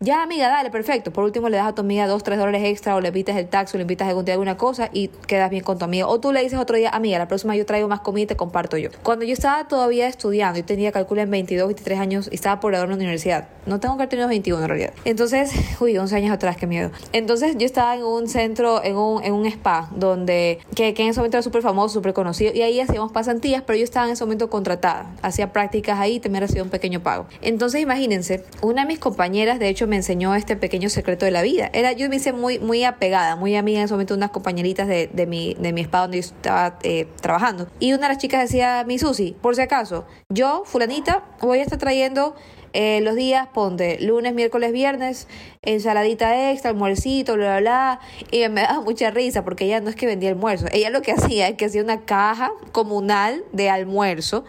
Ya, 0.00 0.22
amiga, 0.22 0.48
dale, 0.48 0.70
perfecto. 0.70 1.10
Por 1.10 1.24
último, 1.24 1.48
le 1.48 1.56
das 1.56 1.68
a 1.68 1.74
tu 1.74 1.80
amiga 1.80 2.06
dos, 2.06 2.22
tres 2.22 2.38
dólares 2.38 2.62
extra 2.64 2.96
o 2.96 3.00
le 3.00 3.08
invitas 3.08 3.34
el 3.36 3.48
taxi 3.48 3.76
o 3.76 3.78
le 3.78 3.82
invitas 3.82 4.06
algún 4.06 4.26
día 4.26 4.34
alguna 4.34 4.58
cosa 4.58 4.90
y 4.92 5.08
quedas 5.08 5.48
bien 5.48 5.64
con 5.64 5.78
tu 5.78 5.86
amiga. 5.86 6.06
O 6.06 6.20
tú 6.20 6.32
le 6.32 6.42
dices 6.42 6.58
otro 6.58 6.76
día, 6.76 6.90
amiga, 6.90 7.18
la 7.18 7.28
próxima 7.28 7.56
yo 7.56 7.64
traigo 7.64 7.88
más 7.88 8.00
comida 8.00 8.24
y 8.24 8.26
te 8.26 8.36
comparto 8.36 8.76
yo. 8.76 8.90
Cuando 9.02 9.24
yo 9.24 9.32
estaba 9.32 9.68
todavía 9.68 10.06
estudiando, 10.06 10.60
yo 10.60 10.66
tenía, 10.66 10.92
calculo, 10.92 11.22
en 11.22 11.30
22, 11.30 11.68
23 11.68 11.98
años 11.98 12.28
y 12.30 12.34
estaba 12.34 12.60
por 12.60 12.74
en 12.74 12.86
la 12.86 12.94
universidad. 12.94 13.48
No 13.64 13.80
tengo 13.80 13.96
que 13.96 14.02
haber 14.02 14.10
tenido 14.10 14.28
21 14.28 14.62
en 14.62 14.68
realidad. 14.68 14.92
Entonces, 15.06 15.50
uy, 15.80 15.96
11 15.96 16.14
años 16.14 16.32
atrás, 16.32 16.58
qué 16.58 16.66
miedo. 16.66 16.90
Entonces, 17.12 17.56
yo 17.56 17.64
estaba 17.64 17.96
en 17.96 18.04
un 18.04 18.28
centro, 18.28 18.84
en 18.84 18.96
un, 18.96 19.24
en 19.24 19.32
un 19.32 19.46
spa, 19.46 19.88
donde, 19.96 20.58
que, 20.74 20.92
que 20.92 21.04
en 21.04 21.08
ese 21.08 21.20
momento 21.20 21.38
era 21.38 21.42
súper 21.42 21.62
famoso, 21.62 21.94
súper 21.94 22.12
conocido, 22.12 22.52
y 22.54 22.60
ahí 22.60 22.80
hacíamos 22.80 23.12
pasantías, 23.12 23.62
pero 23.66 23.78
yo 23.78 23.84
estaba 23.84 24.06
en 24.06 24.12
ese 24.12 24.24
momento 24.24 24.50
contratada. 24.50 25.10
Hacía 25.22 25.54
prácticas 25.54 25.98
ahí 25.98 26.16
y 26.16 26.20
también 26.20 26.42
recibía 26.42 26.62
un 26.64 26.70
pequeño 26.70 27.00
pago. 27.00 27.26
Entonces, 27.40 27.80
imagínense, 27.80 28.44
una 28.60 28.82
de 28.82 28.88
mis 28.88 28.98
compañeras, 28.98 29.58
de 29.58 29.70
hecho, 29.70 29.85
me 29.86 29.96
enseñó 29.96 30.34
este 30.34 30.56
pequeño 30.56 30.88
secreto 30.88 31.24
de 31.24 31.30
la 31.30 31.42
vida. 31.42 31.70
Era, 31.72 31.92
yo 31.92 32.08
me 32.08 32.16
hice 32.16 32.32
muy, 32.32 32.58
muy 32.58 32.84
apegada, 32.84 33.36
muy 33.36 33.56
amiga 33.56 33.78
en 33.78 33.84
ese 33.84 33.94
momento 33.94 34.14
unas 34.14 34.30
compañeritas 34.30 34.88
de, 34.88 35.08
de, 35.12 35.26
mi, 35.26 35.54
de 35.54 35.72
mi 35.72 35.82
spa 35.82 36.00
donde 36.00 36.20
yo 36.20 36.26
estaba 36.26 36.78
eh, 36.82 37.06
trabajando. 37.20 37.68
Y 37.80 37.92
una 37.92 38.08
de 38.08 38.14
las 38.14 38.18
chicas 38.18 38.42
decía, 38.42 38.84
mi 38.86 38.98
Susi, 38.98 39.36
por 39.40 39.56
si 39.56 39.62
acaso, 39.62 40.06
yo, 40.28 40.62
fulanita, 40.64 41.24
voy 41.40 41.58
a 41.58 41.62
estar 41.62 41.78
trayendo 41.78 42.34
eh, 42.72 43.00
los 43.00 43.14
días, 43.14 43.48
ponte 43.54 43.98
lunes, 44.00 44.34
miércoles, 44.34 44.70
viernes, 44.70 45.28
ensaladita 45.62 46.50
extra, 46.50 46.70
almuercito, 46.72 47.34
bla, 47.34 47.58
bla, 47.58 47.60
bla. 47.60 48.00
Y 48.30 48.46
me 48.50 48.62
daba 48.62 48.82
mucha 48.82 49.10
risa 49.10 49.44
porque 49.44 49.64
ella 49.64 49.80
no 49.80 49.88
es 49.88 49.96
que 49.96 50.06
vendía 50.06 50.28
almuerzo. 50.28 50.66
Ella 50.72 50.90
lo 50.90 51.00
que 51.00 51.12
hacía 51.12 51.48
es 51.48 51.56
que 51.56 51.64
hacía 51.64 51.82
una 51.82 52.04
caja 52.04 52.50
comunal 52.72 53.44
de 53.52 53.70
almuerzo 53.70 54.44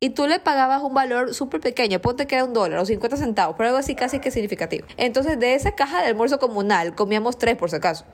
y 0.00 0.10
tú 0.10 0.26
le 0.26 0.38
pagabas 0.38 0.82
un 0.82 0.94
valor 0.94 1.34
súper 1.34 1.60
pequeño, 1.60 2.00
ponte 2.00 2.26
que 2.26 2.36
era 2.36 2.44
un 2.44 2.52
dólar 2.52 2.78
o 2.80 2.86
50 2.86 3.16
centavos, 3.16 3.56
pero 3.56 3.68
algo 3.68 3.78
así 3.78 3.94
casi 3.94 4.20
que 4.20 4.30
significativo. 4.30 4.86
Entonces, 4.96 5.38
de 5.38 5.54
esa 5.54 5.72
caja 5.72 6.02
de 6.02 6.08
almuerzo 6.08 6.38
comunal, 6.38 6.94
comíamos 6.94 7.38
tres 7.38 7.56
por 7.56 7.70
si 7.70 7.76
acaso. 7.76 8.04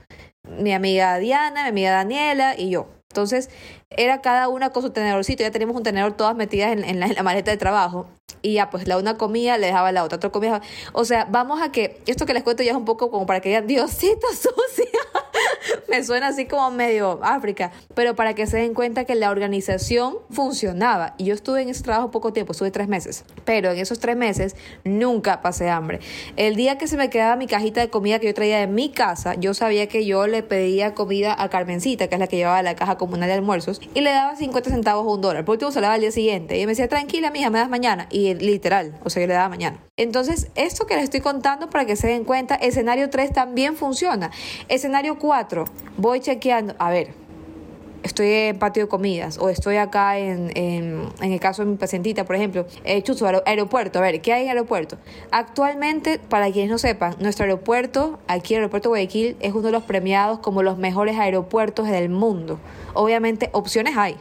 Mi 0.45 0.73
amiga 0.73 1.19
Diana, 1.19 1.65
mi 1.65 1.69
amiga 1.69 1.91
Daniela 1.93 2.55
y 2.57 2.71
yo. 2.71 2.89
Entonces, 3.11 3.51
era 3.91 4.21
cada 4.21 4.49
una 4.49 4.71
con 4.71 4.83
su 4.83 4.91
tenedorcito. 4.91 5.43
Ya 5.43 5.51
teníamos 5.51 5.77
un 5.77 5.83
tenedor 5.83 6.17
todas 6.17 6.37
metidas 6.37 6.73
en, 6.73 7.01
la, 7.01 7.23
maleta 7.25 7.51
de 7.51 7.57
trabajo. 7.57 8.07
Y 8.41 8.55
ya, 8.55 8.71
pues 8.71 8.87
la 8.87 8.99
una 8.99 9.19
comía, 9.19 9.59
le 9.59 9.67
dejaba 9.67 9.91
la 9.91 10.05
otra, 10.05 10.17
otra 10.17 10.31
comía. 10.31 10.63
O 10.93 11.05
sea, 11.05 11.27
vamos 11.29 11.61
a 11.61 11.73
que 11.73 12.01
esto 12.07 12.25
que 12.25 12.35
les 12.35 12.45
cuento 12.45 12.63
ya 12.63 12.71
es 12.71 12.77
un 12.77 12.85
poco 12.85 13.11
como 13.11 13.27
para 13.27 13.41
que 13.41 13.49
digan, 13.49 13.67
Diosito 13.67 14.29
sucia. 14.29 15.01
me 15.89 16.05
suena 16.05 16.29
así 16.29 16.47
como 16.47 16.71
medio 16.71 17.21
África, 17.23 17.73
pero 17.95 18.15
para 18.15 18.35
que 18.35 18.47
se 18.47 18.59
den 18.59 18.75
cuenta 18.75 19.05
que 19.05 19.15
la 19.15 19.31
organización 19.31 20.19
funcionaba. 20.31 21.15
Y 21.19 21.25
yo 21.25 21.35
estuve 21.35 21.63
en 21.63 21.69
ese 21.69 21.83
trabajo 21.83 22.11
poco 22.11 22.33
tiempo, 22.33 22.53
estuve 22.53 22.71
tres 22.71 22.89
meses, 22.89 23.25
pero 23.45 23.71
en 23.71 23.79
esos 23.79 23.99
tres 23.99 24.17
meses 24.17 24.57
nunca 24.85 25.43
pasé 25.43 25.71
hambre. 25.71 26.01
El 26.37 26.57
día 26.57 26.79
que 26.79 26.87
se 26.87 26.97
me 26.97 27.11
quedaba 27.11 27.37
mi 27.37 27.47
cajita 27.47 27.81
de 27.81 27.91
comida 27.91 28.19
que 28.19 28.27
yo 28.27 28.35
traía 28.35 28.59
de 28.59 28.67
mi 28.67 28.91
casa, 28.91 29.35
yo 29.35 29.55
sabía 29.55 29.89
que 29.89 30.07
yo 30.07 30.27
le 30.27 30.43
pedía 30.43 30.95
comida 30.95 31.35
a 31.39 31.49
Carmencita, 31.49 32.09
que 32.09 32.15
es 32.15 32.21
la 32.21 32.27
que 32.27 32.37
llevaba 32.37 32.63
la 32.63 32.77
caja 32.77 32.97
comunal 32.97 33.29
de 33.29 33.35
almuerzos, 33.35 33.81
y 33.95 34.01
le 34.01 34.11
daba 34.11 34.37
50 34.37 34.71
centavos 34.71 35.07
o 35.07 35.15
un 35.15 35.21
dólar. 35.21 35.45
Por 35.45 35.55
último 35.55 35.71
se 35.71 35.81
la 35.81 35.89
daba 35.89 35.95
al 35.95 36.01
día 36.01 36.13
siguiente. 36.13 36.59
Y 36.59 36.67
me 36.67 36.73
decía, 36.73 36.89
tranquila, 36.89 37.31
mija, 37.31 37.51
me 37.51 37.59
das 37.59 37.69
mañana. 37.69 38.07
Y 38.11 38.35
literal, 38.35 38.99
o 39.05 39.11
sea, 39.11 39.23
yo 39.23 39.29
le 39.29 39.35
daba 39.35 39.49
mañana. 39.49 39.79
Entonces, 40.01 40.49
esto 40.55 40.87
que 40.87 40.95
les 40.95 41.05
estoy 41.05 41.21
contando 41.21 41.69
para 41.69 41.85
que 41.85 41.95
se 41.95 42.07
den 42.07 42.25
cuenta, 42.25 42.55
escenario 42.55 43.11
3 43.11 43.35
también 43.35 43.77
funciona. 43.77 44.31
Escenario 44.69 45.19
4, 45.19 45.67
voy 45.99 46.21
chequeando, 46.21 46.75
a 46.79 46.89
ver, 46.89 47.09
estoy 48.03 48.33
en 48.33 48.59
patio 48.59 48.85
de 48.85 48.89
comidas 48.89 49.37
o 49.37 49.51
estoy 49.51 49.77
acá 49.77 50.17
en, 50.17 50.57
en, 50.57 51.03
en 51.21 51.33
el 51.33 51.39
caso 51.39 51.67
de 51.67 51.73
mi 51.73 51.77
pacientita, 51.77 52.25
por 52.25 52.35
ejemplo, 52.35 52.65
eh, 52.85 53.03
Chuzo, 53.03 53.27
aeropuerto, 53.45 53.99
a 53.99 54.03
ver, 54.03 54.23
¿qué 54.23 54.33
hay 54.33 54.45
en 54.45 54.49
aeropuerto? 54.49 54.97
Actualmente, 55.33 56.19
para 56.19 56.51
quienes 56.51 56.71
no 56.71 56.79
sepan, 56.79 57.17
nuestro 57.19 57.45
aeropuerto, 57.45 58.21
aquí 58.27 58.55
el 58.55 58.61
aeropuerto 58.61 58.89
Guayaquil, 58.89 59.37
es 59.41 59.53
uno 59.53 59.67
de 59.67 59.73
los 59.73 59.83
premiados 59.83 60.39
como 60.39 60.63
los 60.63 60.79
mejores 60.79 61.19
aeropuertos 61.19 61.87
del 61.89 62.09
mundo. 62.09 62.59
Obviamente, 62.95 63.51
opciones 63.53 63.99
hay. 63.99 64.17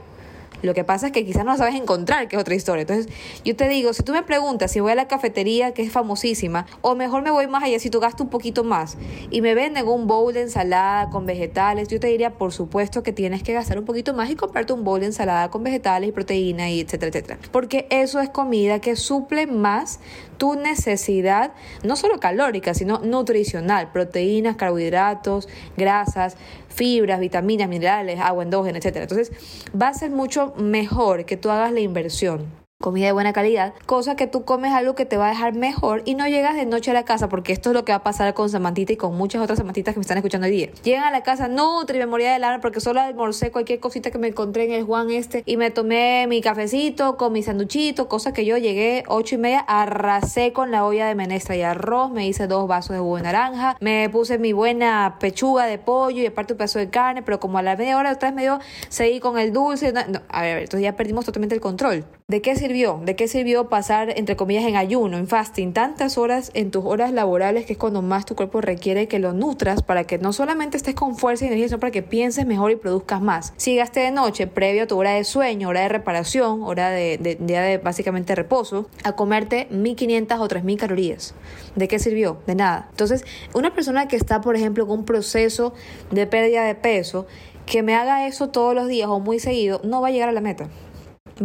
Lo 0.61 0.73
que 0.73 0.83
pasa 0.83 1.07
es 1.07 1.11
que 1.11 1.25
quizás 1.25 1.45
no 1.45 1.55
sabes 1.57 1.75
encontrar, 1.75 2.27
que 2.27 2.35
es 2.35 2.41
otra 2.41 2.55
historia. 2.55 2.81
Entonces, 2.81 3.07
yo 3.43 3.55
te 3.55 3.67
digo, 3.69 3.93
si 3.93 4.03
tú 4.03 4.11
me 4.11 4.23
preguntas 4.23 4.71
si 4.71 4.79
voy 4.79 4.91
a 4.91 4.95
la 4.95 5.07
cafetería, 5.07 5.73
que 5.73 5.81
es 5.81 5.91
famosísima, 5.91 6.65
o 6.81 6.95
mejor 6.95 7.21
me 7.21 7.31
voy 7.31 7.47
más 7.47 7.63
allá, 7.63 7.79
si 7.79 7.89
tú 7.89 7.99
gastas 7.99 8.21
un 8.21 8.29
poquito 8.29 8.63
más 8.63 8.97
y 9.31 9.41
me 9.41 9.55
venden 9.55 9.87
un 9.87 10.07
bowl 10.07 10.33
de 10.33 10.41
ensalada 10.41 11.09
con 11.09 11.25
vegetales, 11.25 11.87
yo 11.87 11.99
te 11.99 12.07
diría, 12.07 12.31
por 12.31 12.51
supuesto 12.51 13.03
que 13.03 13.13
tienes 13.13 13.43
que 13.43 13.53
gastar 13.53 13.79
un 13.79 13.85
poquito 13.85 14.13
más 14.13 14.29
y 14.29 14.35
comprarte 14.35 14.73
un 14.73 14.83
bowl 14.83 14.99
de 14.99 15.07
ensalada 15.07 15.49
con 15.49 15.63
vegetales 15.63 16.09
y 16.09 16.11
proteína 16.11 16.69
y 16.69 16.81
etcétera, 16.81 17.09
etcétera. 17.09 17.39
Porque 17.51 17.87
eso 17.89 18.19
es 18.19 18.29
comida 18.29 18.79
que 18.79 18.95
suple 18.95 19.47
más 19.47 19.99
tu 20.37 20.55
necesidad, 20.55 21.51
no 21.83 21.95
solo 21.95 22.19
calórica, 22.19 22.73
sino 22.73 22.99
nutricional, 22.99 23.91
proteínas, 23.91 24.55
carbohidratos, 24.55 25.47
grasas, 25.77 26.37
fibras, 26.79 27.19
vitaminas, 27.19 27.67
minerales, 27.67 28.21
agua 28.21 28.43
endógena, 28.43 28.77
etcétera. 28.77 29.03
Entonces, 29.03 29.33
va 29.79 29.89
a 29.89 29.93
ser 29.93 30.11
mucho 30.11 30.53
mejor 30.55 31.25
que 31.25 31.35
tú 31.35 31.49
hagas 31.49 31.73
la 31.73 31.81
inversión 31.81 32.58
comida 32.81 33.07
de 33.07 33.11
buena 33.11 33.33
calidad, 33.33 33.73
cosa 33.85 34.15
que 34.15 34.25
tú 34.25 34.45
comes 34.45 34.71
algo 34.71 34.95
que 34.95 35.05
te 35.05 35.17
va 35.17 35.27
a 35.27 35.31
dejar 35.31 35.53
mejor 35.53 36.01
y 36.05 36.15
no 36.15 36.29
llegas 36.29 36.55
de 36.55 36.65
noche 36.65 36.91
a 36.91 36.93
la 36.93 37.03
casa, 37.03 37.27
porque 37.27 37.51
esto 37.51 37.71
es 37.71 37.73
lo 37.73 37.83
que 37.83 37.91
va 37.91 37.97
a 37.97 38.03
pasar 38.03 38.33
con 38.33 38.49
Samantita 38.49 38.93
y 38.93 38.95
con 38.95 39.17
muchas 39.17 39.41
otras 39.41 39.59
Samantitas 39.59 39.93
que 39.93 39.99
me 39.99 40.03
están 40.03 40.17
escuchando 40.17 40.47
hoy 40.47 40.51
día. 40.51 40.69
Llegan 40.83 41.03
a 41.03 41.11
la 41.11 41.21
casa, 41.21 41.49
no, 41.49 41.83
me 41.85 42.05
moría 42.05 42.29
de 42.29 42.45
hambre 42.45 42.61
porque 42.61 42.79
solo 42.79 43.01
almorcé 43.01 43.51
cualquier 43.51 43.81
cosita 43.81 44.11
que 44.11 44.17
me 44.17 44.29
encontré 44.29 44.63
en 44.63 44.71
el 44.71 44.85
Juan 44.85 45.11
este 45.11 45.43
y 45.45 45.57
me 45.57 45.71
tomé 45.71 46.25
mi 46.29 46.39
cafecito 46.39 47.17
con 47.17 47.33
mi 47.33 47.43
sanduchito, 47.43 48.07
cosa 48.07 48.31
que 48.31 48.45
yo 48.45 48.55
llegué 48.55 49.03
ocho 49.07 49.35
y 49.35 49.39
media, 49.39 49.59
arrasé 49.59 50.53
con 50.53 50.71
la 50.71 50.85
olla 50.85 51.05
de 51.05 51.15
menestra 51.15 51.57
y 51.57 51.63
arroz, 51.63 52.11
me 52.11 52.27
hice 52.27 52.47
dos 52.47 52.65
vasos 52.65 52.93
de 52.93 52.99
jugo 52.99 53.17
de 53.17 53.23
naranja, 53.23 53.75
me 53.81 54.09
puse 54.09 54.37
mi 54.37 54.53
buena 54.53 55.17
pechuga 55.19 55.65
de 55.65 55.79
pollo 55.79 56.21
y 56.21 56.27
aparte 56.27 56.53
un 56.53 56.57
pedazo 56.57 56.79
de 56.79 56.89
carne, 56.89 57.23
pero 57.23 57.41
como 57.41 57.57
a 57.57 57.61
la 57.61 57.75
media 57.75 57.97
hora, 57.97 58.13
otra 58.13 58.29
vez 58.29 58.35
me 58.37 58.43
dio, 58.43 58.59
seguí 58.87 59.19
con 59.19 59.37
el 59.37 59.51
dulce, 59.51 59.91
no, 59.91 60.21
a 60.29 60.41
ver, 60.43 60.59
entonces 60.59 60.81
ya 60.81 60.95
perdimos 60.95 61.25
totalmente 61.25 61.55
el 61.55 61.61
control. 61.61 62.05
¿De 62.29 62.43
qué 62.43 62.55
sirvió? 62.55 63.01
¿De 63.03 63.15
qué 63.15 63.27
sirvió 63.27 63.69
pasar, 63.69 64.13
entre 64.15 64.35
comillas, 64.35 64.63
en 64.65 64.75
ayuno, 64.75 65.17
en 65.17 65.27
fasting, 65.27 65.73
tantas 65.73 66.15
horas 66.15 66.51
en 66.53 66.69
tus 66.69 66.85
horas 66.85 67.11
laborales, 67.11 67.65
que 67.65 67.73
es 67.73 67.79
cuando 67.79 68.03
más 68.03 68.27
tu 68.27 68.35
cuerpo 68.35 68.61
requiere 68.61 69.07
que 69.07 69.17
lo 69.17 69.33
nutras 69.33 69.81
para 69.81 70.03
que 70.03 70.19
no 70.19 70.31
solamente 70.31 70.77
estés 70.77 70.93
con 70.93 71.17
fuerza 71.17 71.45
y 71.45 71.47
energía, 71.47 71.69
sino 71.69 71.79
para 71.79 71.89
que 71.89 72.03
pienses 72.03 72.45
mejor 72.45 72.69
y 72.69 72.75
produzcas 72.75 73.19
más? 73.19 73.53
Si 73.57 73.75
gasté 73.75 74.01
de 74.01 74.11
noche, 74.11 74.45
previo 74.45 74.83
a 74.83 74.85
tu 74.85 74.99
hora 74.99 75.13
de 75.13 75.23
sueño, 75.23 75.69
hora 75.69 75.81
de 75.81 75.89
reparación, 75.89 76.61
hora 76.61 76.91
de, 76.91 77.17
de, 77.17 77.33
de 77.33 77.79
básicamente 77.79 78.35
reposo, 78.35 78.87
a 79.03 79.13
comerte 79.13 79.65
1500 79.71 80.39
o 80.39 80.47
3000 80.47 80.77
calorías. 80.77 81.33
¿De 81.75 81.87
qué 81.87 81.97
sirvió? 81.97 82.37
De 82.45 82.53
nada. 82.53 82.89
Entonces, 82.91 83.25
una 83.55 83.73
persona 83.73 84.07
que 84.07 84.17
está, 84.17 84.39
por 84.39 84.55
ejemplo, 84.55 84.85
con 84.85 84.99
un 84.99 85.05
proceso 85.05 85.73
de 86.11 86.27
pérdida 86.27 86.63
de 86.63 86.75
peso, 86.75 87.25
que 87.65 87.81
me 87.81 87.95
haga 87.95 88.27
eso 88.27 88.49
todos 88.49 88.75
los 88.75 88.87
días 88.87 89.09
o 89.09 89.19
muy 89.19 89.39
seguido, 89.39 89.81
no 89.83 89.99
va 89.99 90.09
a 90.09 90.11
llegar 90.11 90.29
a 90.29 90.31
la 90.31 90.41
meta 90.41 90.69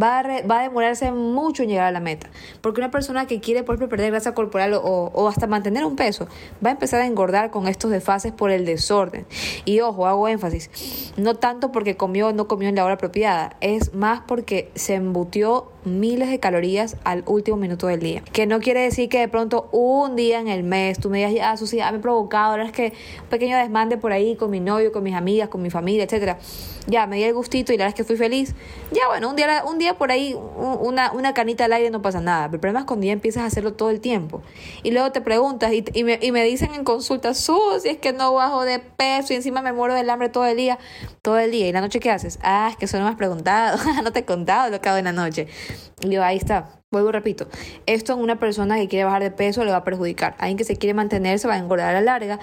va 0.01 0.21
a, 0.21 0.43
va 0.43 0.61
a 0.61 0.63
demorarse 0.63 1.11
mucho 1.13 1.63
en 1.63 1.69
llegar 1.69 1.87
a 1.87 1.93
la 1.93 2.01
meta. 2.01 2.29
Porque 2.61 2.81
una 2.81 2.91
persona 2.91 3.27
que 3.27 3.41
quiere, 3.41 3.63
por 3.63 3.75
ejemplo, 3.75 3.89
perder 3.89 4.11
grasa 4.11 4.35
corporal 4.35 4.75
o, 4.75 4.81
o, 4.81 5.29
hasta 5.29 5.47
mantener 5.47 5.85
un 5.85 5.97
peso, 5.97 6.27
va 6.65 6.71
a 6.71 6.73
empezar 6.73 7.01
a 7.01 7.07
engordar 7.07 7.51
con 7.51 7.69
estos 7.69 7.91
desfases 7.91 8.33
por 8.33 8.51
el 8.51 8.65
desorden. 8.65 9.27
Y 9.65 9.81
ojo, 9.81 10.07
hago 10.07 10.29
énfasis, 10.29 11.13
no 11.17 11.35
tanto 11.35 11.73
porque 11.73 11.97
comió 11.97 12.29
o 12.29 12.33
no 12.33 12.49
comió 12.49 12.69
en 12.69 12.77
la 12.77 12.85
hora 12.85 12.95
apropiada, 12.95 13.57
es 13.61 13.95
más 13.95 14.23
porque 14.27 14.71
se 14.75 14.95
embutió 14.95 15.74
miles 15.85 16.31
de 16.31 16.41
calorías 16.41 16.97
al 17.05 17.23
último 17.27 17.57
minuto 17.57 17.87
del 17.87 18.01
día. 18.01 18.23
Que 18.33 18.47
no 18.47 18.61
quiere 18.61 18.81
decir 18.81 19.09
que 19.09 19.19
de 19.19 19.29
pronto 19.29 19.69
un 19.73 20.17
día 20.17 20.41
en 20.41 20.49
el 20.49 20.63
mes 20.63 20.99
tú 20.99 21.11
me 21.11 21.19
digas, 21.19 21.35
ya, 21.35 21.57
Susi, 21.57 21.79
ya 21.79 21.91
me 21.91 21.99
he 21.99 22.01
provocado, 22.01 22.53
ahora 22.53 22.65
es 22.65 22.73
que 22.73 22.93
un 23.23 23.29
pequeño 23.29 23.57
desmande 23.57 23.97
por 23.97 24.13
ahí 24.13 24.37
con 24.37 24.51
mi 24.51 24.61
novio, 24.61 24.93
con 24.93 25.03
mis 25.03 25.15
amigas, 25.15 25.49
con 25.49 25.63
mi 25.63 25.71
familia, 25.71 26.05
etcétera. 26.05 26.39
Ya, 26.87 27.07
me 27.07 27.17
di 27.17 27.25
el 27.25 27.33
gustito 27.33 27.73
y 27.73 27.79
la 27.79 27.85
verdad 27.85 27.99
es 27.99 28.05
que 28.05 28.05
fui 28.05 28.17
feliz. 28.17 28.55
Ya, 28.93 29.09
bueno, 29.09 29.31
un 29.31 29.37
día, 29.37 29.65
un 29.67 29.79
día 29.79 29.97
por 29.97 30.11
ahí, 30.11 30.37
una, 30.57 31.13
una 31.13 31.33
canita 31.33 31.65
al 31.65 31.73
aire 31.73 31.91
no 31.91 32.03
pasa 32.03 32.21
nada. 32.21 32.47
Pero 32.47 32.57
el 32.57 32.61
problema 32.61 32.81
es 32.81 32.87
cuando 32.87 33.07
ya 33.07 33.13
empiezas 33.13 33.43
a 33.43 33.47
hacerlo 33.47 33.73
todo 33.73 33.91
el 33.91 34.01
tiempo. 34.01 34.43
Y 34.83 34.91
luego 34.91 35.11
te 35.11 35.23
preguntas 35.23 35.73
y, 35.73 35.85
y, 35.95 36.05
me, 36.05 36.19
y 36.21 36.31
me 36.31 36.45
dicen 36.45 36.75
en 36.75 36.85
consulta, 36.85 37.33
Susi, 37.33 37.89
es 37.89 37.99
que 37.99 38.13
no 38.13 38.35
bajo 38.35 38.65
de 38.65 38.81
peso 38.81 39.33
y 39.33 39.37
encima 39.37 39.63
me 39.63 39.73
muero 39.73 39.95
del 39.95 40.11
hambre 40.11 40.29
todo 40.29 40.45
el 40.45 40.57
día. 40.57 40.79
Todo 41.23 41.39
el 41.39 41.51
día. 41.51 41.69
¿Y 41.69 41.73
la 41.73 41.81
noche 41.81 42.01
qué 42.01 42.11
haces? 42.11 42.39
Ah, 42.43 42.69
es 42.71 42.77
que 42.77 42.85
eso 42.85 42.99
no 42.99 43.05
me 43.05 43.11
has 43.11 43.17
preguntado. 43.17 43.79
no 44.03 44.13
te 44.13 44.21
he 44.21 44.25
contado 44.25 44.71
lo 44.71 44.81
que 44.81 44.89
hago 44.89 44.99
en 44.99 45.05
la 45.05 45.13
noche. 45.13 45.49
Digo, 46.01 46.23
ahí 46.23 46.37
está. 46.37 46.81
Vuelvo 46.91 47.11
repito, 47.11 47.49
esto 47.87 48.13
en 48.13 48.21
una 48.21 48.39
persona 48.39 48.77
que 48.77 48.87
quiere 48.87 49.05
bajar 49.05 49.21
de 49.21 49.33
peso 49.33 49.65
le 49.65 49.73
va 49.73 49.79
a 49.79 49.85
perjudicar. 49.85 50.37
Alguien 50.39 50.57
que 50.57 50.63
se 50.63 50.77
quiere 50.77 50.95
mantener 50.95 51.41
se 51.41 51.49
va 51.49 51.55
a 51.55 51.59
engordar 51.59 51.89
a 51.89 51.93
la 51.95 52.01
larga, 52.01 52.39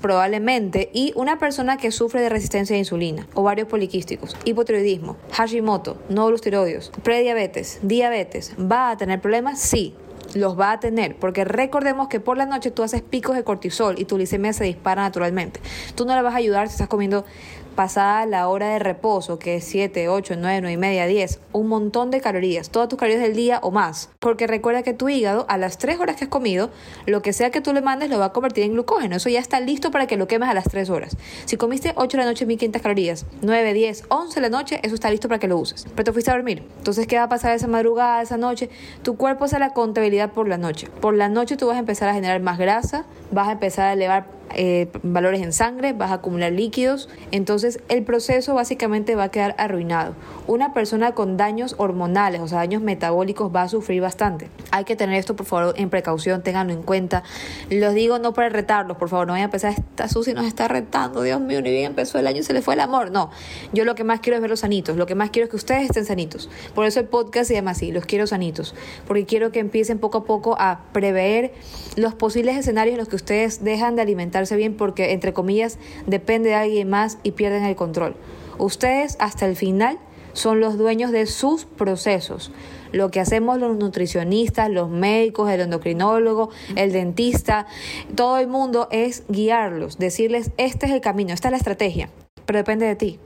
probablemente. 0.00 0.90
Y 0.92 1.12
una 1.14 1.38
persona 1.38 1.76
que 1.76 1.92
sufre 1.92 2.20
de 2.20 2.28
resistencia 2.28 2.74
a 2.74 2.80
insulina, 2.80 3.28
ovarios 3.34 3.68
poliquísticos, 3.68 4.36
hipotiroidismo, 4.44 5.18
Hashimoto, 5.30 6.02
nódulos 6.08 6.40
tiroideos, 6.40 6.90
prediabetes, 7.04 7.78
diabetes, 7.82 8.54
¿va 8.58 8.90
a 8.90 8.96
tener 8.96 9.20
problemas? 9.20 9.60
Sí, 9.60 9.94
los 10.34 10.58
va 10.58 10.72
a 10.72 10.80
tener, 10.80 11.16
porque 11.16 11.44
recordemos 11.44 12.08
que 12.08 12.20
por 12.20 12.36
la 12.36 12.46
noche 12.46 12.70
tú 12.70 12.82
haces 12.82 13.02
picos 13.02 13.36
de 13.36 13.44
cortisol 13.44 13.98
y 13.98 14.04
tu 14.04 14.16
glicemia 14.16 14.52
se 14.52 14.64
dispara 14.64 15.02
naturalmente. 15.02 15.60
Tú 15.94 16.06
no 16.06 16.14
le 16.14 16.22
vas 16.22 16.34
a 16.34 16.38
ayudar 16.38 16.68
si 16.68 16.72
estás 16.72 16.88
comiendo 16.88 17.24
pasada 17.72 18.26
la 18.26 18.48
hora 18.48 18.68
de 18.68 18.78
reposo, 18.78 19.38
que 19.38 19.56
es 19.56 19.64
7, 19.64 20.08
8, 20.08 20.34
9, 20.38 20.60
9 20.60 20.72
y 20.72 20.76
media, 20.76 21.06
10, 21.06 21.40
un 21.52 21.68
montón 21.68 22.10
de 22.10 22.20
calorías, 22.20 22.70
todas 22.70 22.88
tus 22.88 22.98
calorías 22.98 23.22
del 23.22 23.34
día 23.34 23.58
o 23.62 23.70
más. 23.70 24.10
Porque 24.18 24.46
recuerda 24.46 24.82
que 24.82 24.92
tu 24.92 25.08
hígado, 25.08 25.46
a 25.48 25.58
las 25.58 25.78
3 25.78 25.98
horas 26.00 26.16
que 26.16 26.24
has 26.24 26.30
comido, 26.30 26.70
lo 27.06 27.22
que 27.22 27.32
sea 27.32 27.50
que 27.50 27.60
tú 27.60 27.72
le 27.72 27.82
mandes 27.82 28.10
lo 28.10 28.18
va 28.18 28.26
a 28.26 28.32
convertir 28.32 28.64
en 28.64 28.72
glucógeno. 28.72 29.16
Eso 29.16 29.28
ya 29.28 29.40
está 29.40 29.60
listo 29.60 29.90
para 29.90 30.06
que 30.06 30.16
lo 30.16 30.28
quemes 30.28 30.48
a 30.48 30.54
las 30.54 30.64
3 30.64 30.90
horas. 30.90 31.16
Si 31.44 31.56
comiste 31.56 31.92
8 31.96 32.16
de 32.16 32.22
la 32.22 32.28
noche, 32.28 32.46
1500 32.46 32.82
calorías, 32.82 33.26
9, 33.42 33.74
10, 33.74 34.04
11 34.08 34.34
de 34.34 34.40
la 34.40 34.48
noche, 34.48 34.80
eso 34.82 34.94
está 34.94 35.10
listo 35.10 35.28
para 35.28 35.38
que 35.38 35.48
lo 35.48 35.56
uses. 35.58 35.86
Pero 35.94 36.04
te 36.04 36.12
fuiste 36.12 36.30
a 36.30 36.34
dormir. 36.34 36.62
Entonces, 36.78 37.06
¿qué 37.06 37.16
va 37.16 37.24
a 37.24 37.28
pasar 37.28 37.54
esa 37.54 37.66
madrugada, 37.66 38.22
esa 38.22 38.36
noche? 38.36 38.70
Tu 39.02 39.16
cuerpo 39.16 39.44
hace 39.44 39.58
la 39.58 39.72
contabilidad 39.72 40.32
por 40.32 40.48
la 40.48 40.58
noche. 40.58 40.88
Por 41.00 41.14
la 41.14 41.28
noche 41.28 41.56
tú 41.56 41.66
vas 41.66 41.76
a 41.76 41.80
empezar 41.80 42.08
a 42.08 42.14
generar 42.14 42.40
más 42.40 42.58
grasa, 42.58 43.04
vas 43.30 43.48
a 43.48 43.52
empezar 43.52 43.86
a 43.88 43.92
elevar 43.94 44.26
eh, 44.54 44.88
valores 45.02 45.40
en 45.42 45.52
sangre, 45.52 45.92
vas 45.92 46.10
a 46.10 46.14
acumular 46.14 46.52
líquidos, 46.52 47.08
entonces 47.30 47.80
el 47.88 48.04
proceso 48.04 48.54
básicamente 48.54 49.14
va 49.14 49.24
a 49.24 49.30
quedar 49.30 49.54
arruinado. 49.58 50.14
Una 50.46 50.72
persona 50.72 51.12
con 51.12 51.36
daños 51.36 51.74
hormonales, 51.78 52.40
o 52.40 52.48
sea, 52.48 52.58
daños 52.58 52.82
metabólicos, 52.82 53.54
va 53.54 53.62
a 53.62 53.68
sufrir 53.68 54.00
bastante. 54.00 54.48
Hay 54.70 54.84
que 54.84 54.96
tener 54.96 55.16
esto, 55.16 55.36
por 55.36 55.46
favor, 55.46 55.74
en 55.76 55.90
precaución, 55.90 56.42
ténganlo 56.42 56.72
en 56.72 56.82
cuenta. 56.82 57.22
Los 57.70 57.94
digo 57.94 58.18
no 58.18 58.32
para 58.32 58.48
retarlos, 58.48 58.96
por 58.96 59.08
favor, 59.08 59.26
no 59.26 59.32
vayan 59.32 59.44
a 59.44 59.46
empezar, 59.46 59.72
esta 59.72 60.08
Susi 60.08 60.34
nos 60.34 60.46
está 60.46 60.68
retando, 60.68 61.22
Dios 61.22 61.40
mío, 61.40 61.62
ni 61.62 61.70
bien 61.70 61.86
empezó 61.86 62.18
el 62.18 62.26
año 62.26 62.40
y 62.40 62.42
se 62.42 62.52
le 62.52 62.62
fue 62.62 62.74
el 62.74 62.80
amor. 62.80 63.10
No, 63.10 63.30
yo 63.72 63.84
lo 63.84 63.94
que 63.94 64.04
más 64.04 64.20
quiero 64.20 64.36
es 64.36 64.42
verlos 64.42 64.60
sanitos, 64.60 64.96
lo 64.96 65.06
que 65.06 65.14
más 65.14 65.30
quiero 65.30 65.44
es 65.44 65.50
que 65.50 65.56
ustedes 65.56 65.84
estén 65.84 66.04
sanitos. 66.04 66.48
Por 66.74 66.86
eso 66.86 67.00
el 67.00 67.06
podcast 67.06 67.48
se 67.48 67.54
llama 67.54 67.72
así, 67.72 67.92
los 67.92 68.06
quiero 68.06 68.26
sanitos, 68.26 68.74
porque 69.06 69.26
quiero 69.26 69.52
que 69.52 69.60
empiecen 69.60 69.98
poco 69.98 70.18
a 70.18 70.24
poco 70.24 70.56
a 70.58 70.80
prever 70.92 71.52
los 71.96 72.14
posibles 72.14 72.56
escenarios 72.56 72.94
en 72.94 72.98
los 72.98 73.08
que 73.08 73.16
ustedes 73.16 73.62
dejan 73.64 73.96
de 73.96 74.02
alimentar 74.02 74.41
bien 74.50 74.76
porque, 74.76 75.12
entre 75.12 75.32
comillas, 75.32 75.78
depende 76.06 76.50
de 76.50 76.54
alguien 76.56 76.90
más 76.90 77.18
y 77.22 77.32
pierden 77.32 77.64
el 77.64 77.76
control. 77.76 78.16
Ustedes 78.58 79.16
hasta 79.18 79.46
el 79.46 79.56
final 79.56 79.98
son 80.32 80.60
los 80.60 80.78
dueños 80.78 81.12
de 81.12 81.26
sus 81.26 81.64
procesos. 81.64 82.52
Lo 82.90 83.10
que 83.10 83.20
hacemos 83.20 83.58
los 83.58 83.76
nutricionistas, 83.76 84.70
los 84.70 84.90
médicos, 84.90 85.50
el 85.50 85.60
endocrinólogo, 85.60 86.50
el 86.76 86.92
dentista, 86.92 87.66
todo 88.14 88.38
el 88.38 88.48
mundo 88.48 88.88
es 88.90 89.24
guiarlos, 89.28 89.98
decirles, 89.98 90.50
este 90.56 90.86
es 90.86 90.92
el 90.92 91.00
camino, 91.00 91.32
esta 91.32 91.48
es 91.48 91.52
la 91.52 91.58
estrategia, 91.58 92.10
pero 92.46 92.58
depende 92.58 92.86
de 92.86 92.96
ti. 92.96 93.18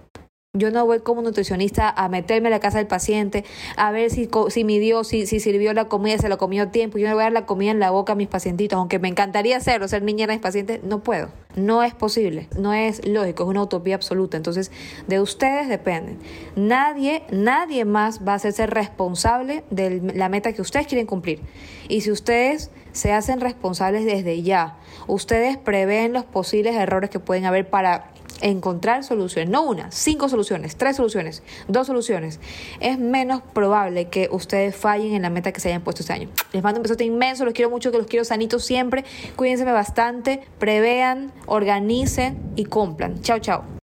Yo 0.58 0.70
no 0.70 0.86
voy 0.86 1.00
como 1.00 1.22
nutricionista 1.22 1.88
a 1.90 2.08
meterme 2.08 2.48
en 2.48 2.52
la 2.52 2.60
casa 2.60 2.78
del 2.78 2.86
paciente, 2.86 3.44
a 3.76 3.90
ver 3.90 4.10
si, 4.10 4.28
si 4.48 4.64
midió, 4.64 5.04
si, 5.04 5.26
si 5.26 5.40
sirvió 5.40 5.72
la 5.72 5.86
comida, 5.86 6.18
se 6.18 6.28
la 6.28 6.36
comió 6.36 6.64
a 6.64 6.70
tiempo. 6.70 6.98
Yo 6.98 7.08
no 7.08 7.14
voy 7.14 7.22
a 7.22 7.24
dar 7.24 7.32
la 7.32 7.46
comida 7.46 7.70
en 7.70 7.80
la 7.80 7.90
boca 7.90 8.12
a 8.12 8.16
mis 8.16 8.28
pacientitos, 8.28 8.76
aunque 8.76 8.98
me 8.98 9.08
encantaría 9.08 9.56
hacerlo, 9.56 9.88
ser 9.88 10.02
niñera 10.02 10.32
de 10.32 10.38
mis 10.38 10.42
pacientes, 10.42 10.82
no 10.82 11.02
puedo. 11.02 11.28
No 11.56 11.82
es 11.82 11.94
posible, 11.94 12.48
no 12.58 12.74
es 12.74 13.06
lógico, 13.06 13.44
es 13.44 13.48
una 13.48 13.62
utopía 13.62 13.94
absoluta. 13.94 14.36
Entonces, 14.36 14.70
de 15.06 15.20
ustedes 15.20 15.68
dependen. 15.68 16.18
Nadie, 16.54 17.22
nadie 17.30 17.84
más 17.86 18.20
va 18.26 18.32
a 18.32 18.36
hacerse 18.36 18.66
responsable 18.66 19.64
de 19.70 20.00
la 20.14 20.28
meta 20.28 20.52
que 20.52 20.60
ustedes 20.60 20.86
quieren 20.86 21.06
cumplir. 21.06 21.40
Y 21.88 22.02
si 22.02 22.10
ustedes 22.10 22.70
se 22.92 23.12
hacen 23.12 23.40
responsables 23.40 24.04
desde 24.04 24.42
ya, 24.42 24.76
ustedes 25.06 25.56
prevén 25.56 26.12
los 26.12 26.24
posibles 26.24 26.74
errores 26.74 27.10
que 27.10 27.20
pueden 27.20 27.44
haber 27.44 27.68
para 27.68 28.10
encontrar 28.40 29.04
soluciones, 29.04 29.50
no 29.50 29.62
una, 29.62 29.90
cinco 29.90 30.28
soluciones, 30.28 30.76
tres 30.76 30.96
soluciones, 30.96 31.42
dos 31.68 31.86
soluciones, 31.86 32.40
es 32.80 32.98
menos 32.98 33.42
probable 33.52 34.08
que 34.08 34.28
ustedes 34.30 34.76
fallen 34.76 35.14
en 35.14 35.22
la 35.22 35.30
meta 35.30 35.52
que 35.52 35.60
se 35.60 35.68
hayan 35.68 35.82
puesto 35.82 36.02
este 36.02 36.12
año. 36.12 36.28
Les 36.52 36.62
mando 36.62 36.80
un 36.80 36.82
besote 36.82 37.04
inmenso, 37.04 37.44
los 37.44 37.54
quiero 37.54 37.70
mucho, 37.70 37.90
que 37.90 37.98
los 37.98 38.06
quiero 38.06 38.24
sanitos 38.24 38.64
siempre, 38.64 39.04
cuídense 39.36 39.64
bastante, 39.64 40.42
prevean, 40.58 41.32
organicen 41.46 42.38
y 42.56 42.64
cumplan. 42.64 43.20
Chao, 43.22 43.38
chao. 43.38 43.75